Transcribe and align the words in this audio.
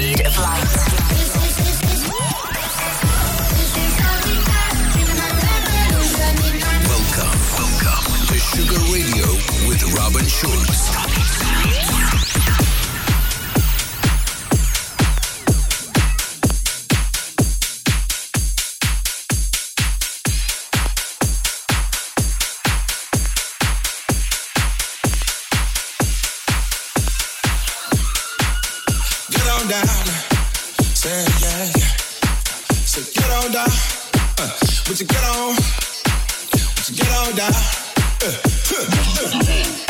speed 0.00 0.26
of 0.26 0.38
light. 0.38 0.64
Welcome, 6.88 7.40
welcome 7.58 8.26
to 8.28 8.38
Sugar 8.38 8.80
Radio 8.92 9.26
with 9.68 9.82
Robin 9.94 10.26
Schulz. 10.26 11.99
What 34.90 34.98
you 34.98 35.06
get 35.06 35.22
on? 35.22 35.54
What 35.54 36.90
you 36.90 36.96
get 36.96 37.10
on 37.12 37.36
down? 37.36 37.52
Uh, 38.22 38.40
uh, 38.74 39.86
uh. 39.86 39.89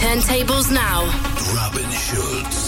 turntables 0.00 0.70
now. 0.72 1.04
Robin 1.54 1.90
Schulz. 1.90 2.59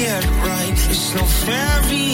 get 0.00 0.24
right. 0.48 0.78
It's 0.90 1.14
no 1.14 1.24
fairy 1.24 2.09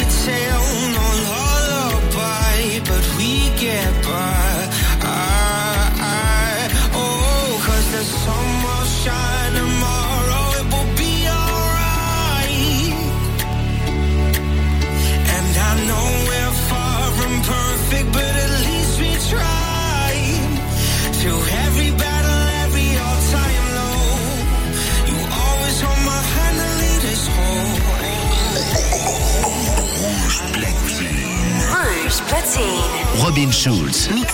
Robin 33.36 33.52
Schulz. 33.52 34.08
Mix 34.14 34.32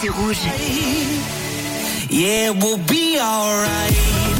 c'est 0.00 0.08
rouge. 0.08 0.36
Yeah, 2.10 2.50
we'll 2.50 2.78
be 2.78 3.16
alright. 3.20 4.39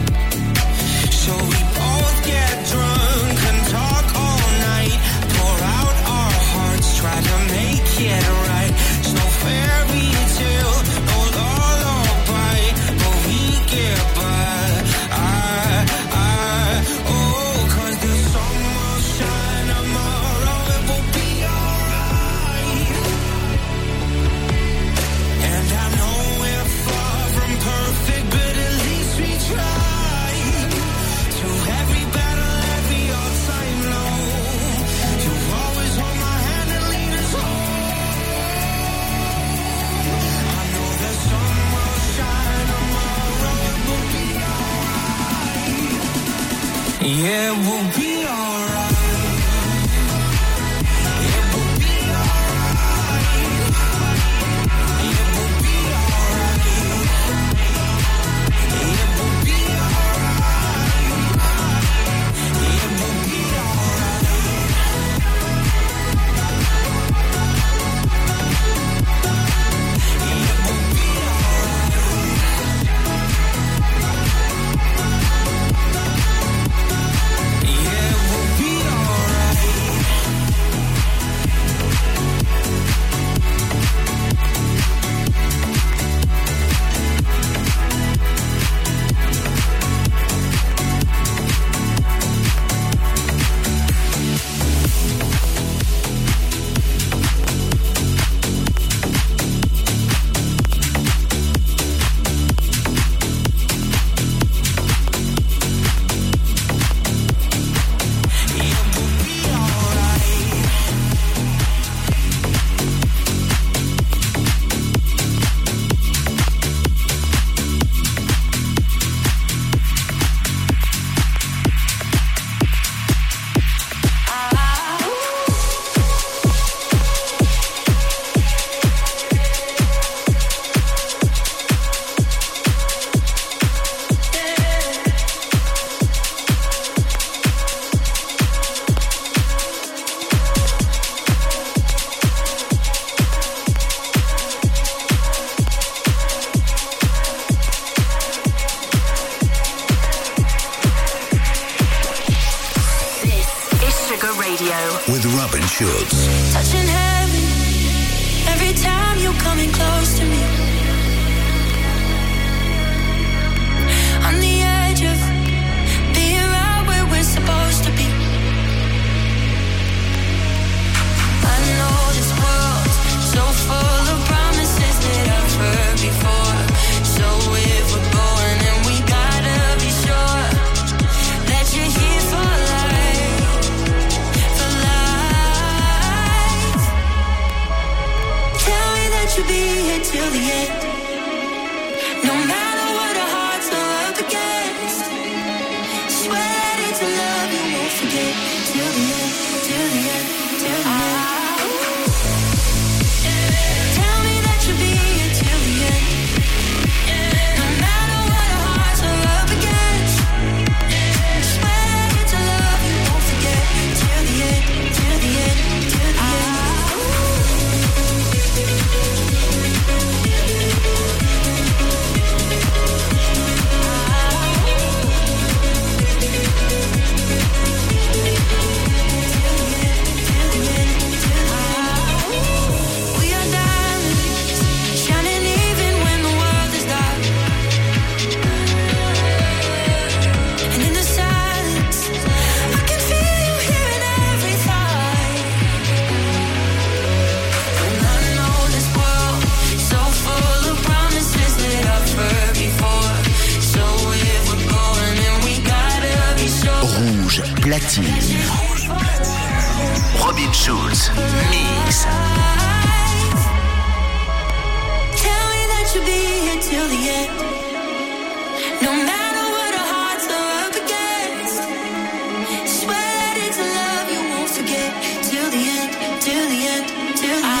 Till 276.21 276.49
the 276.49 276.67
end, 276.67 277.17
till 277.17 277.41
the 277.41 277.47
end. 277.47 277.60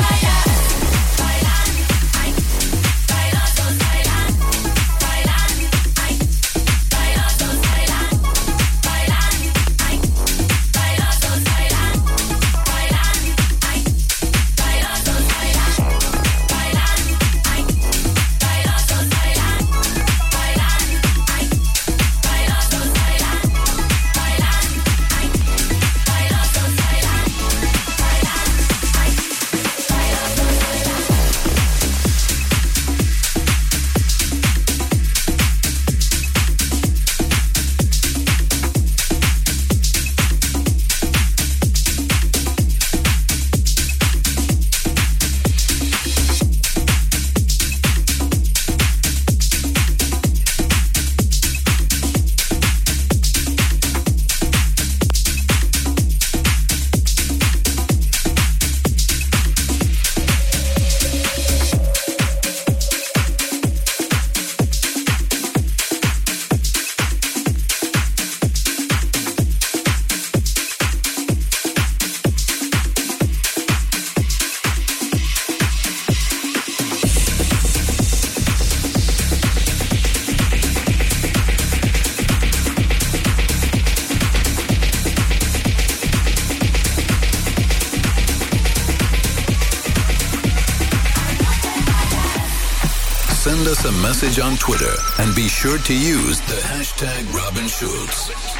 message 94.31 94.43
on 94.43 94.57
Twitter 94.57 94.93
and 95.19 95.35
be 95.35 95.47
sure 95.47 95.77
to 95.77 95.93
use 95.93 96.39
the 96.41 96.61
hashtag 96.61 97.33
Robin 97.33 97.67
Schulz. 97.67 98.50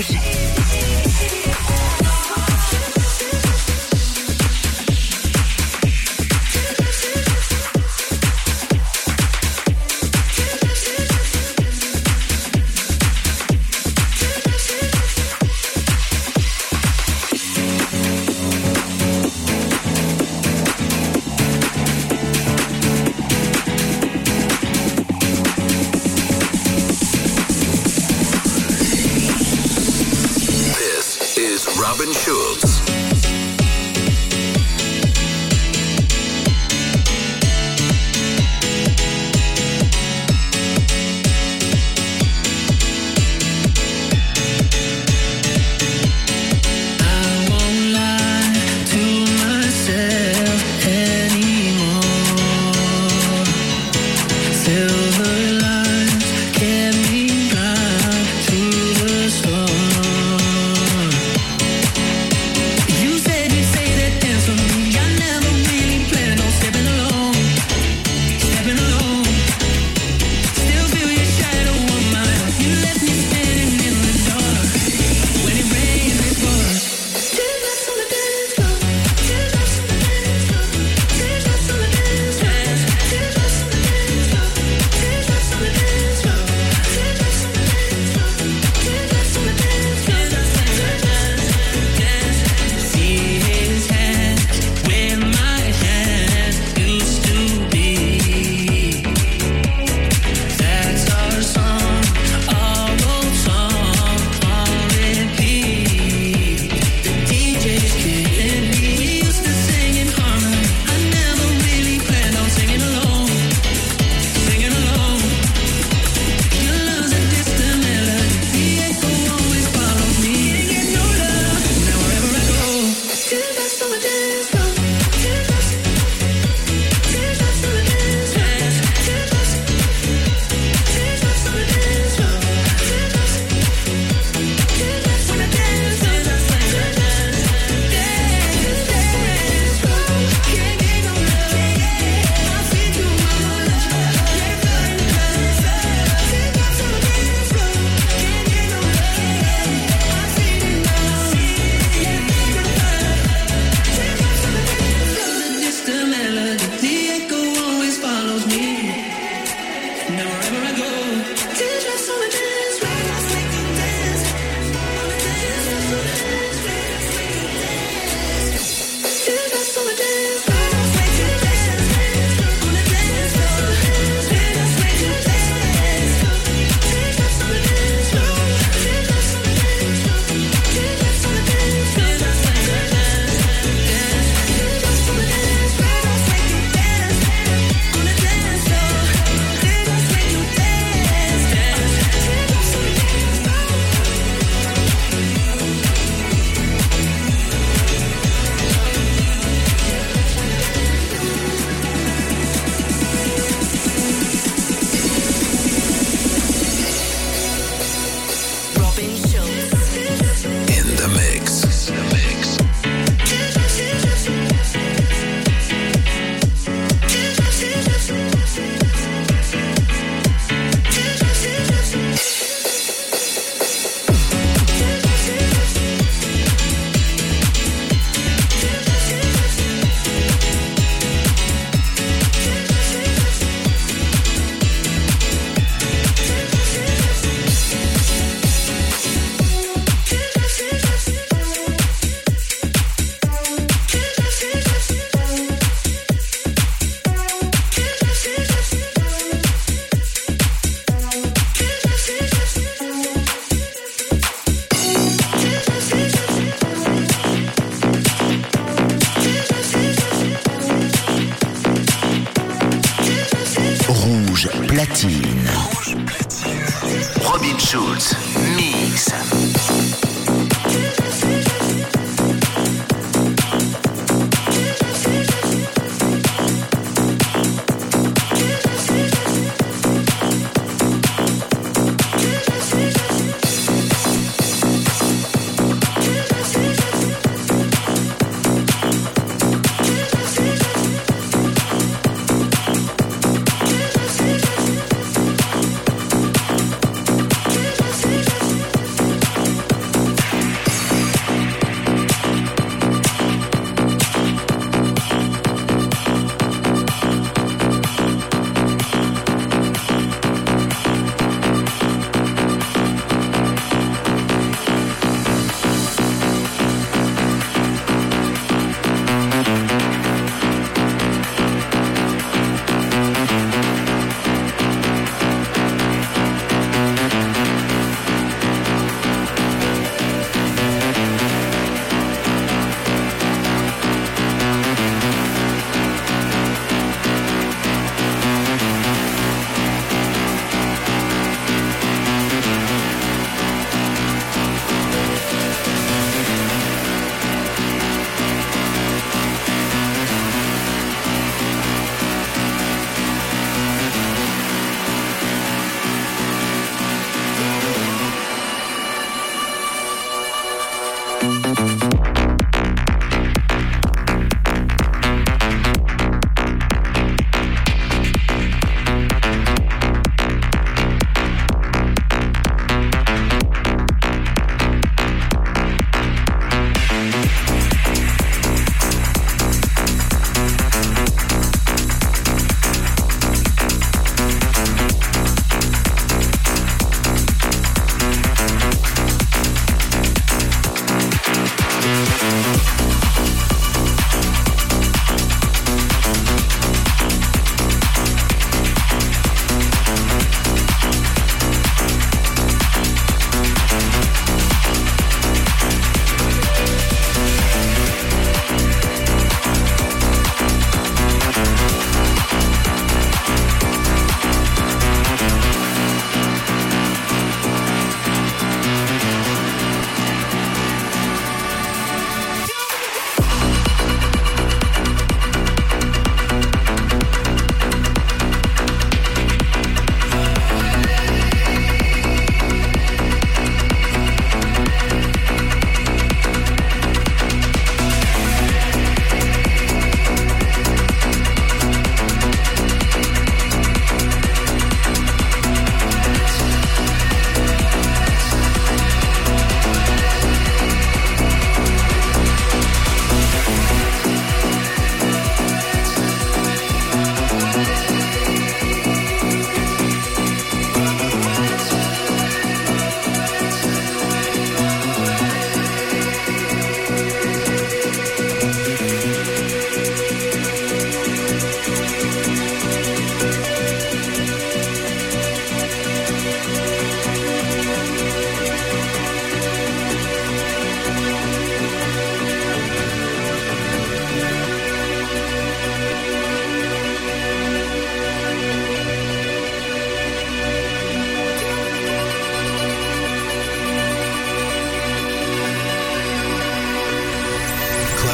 Rouge. 0.00 0.29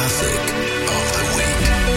Of 0.07 0.21
the 0.21 1.35
Week. 1.35 1.96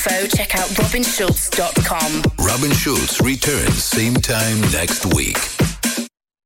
Info, 0.00 0.26
check 0.28 0.54
out 0.56 0.68
robinschultz.com. 0.70 2.22
Robin 2.46 2.72
Schulz 2.72 3.20
returns 3.20 3.84
same 3.84 4.14
time 4.14 4.60
next 4.72 5.06
week. 5.14 5.59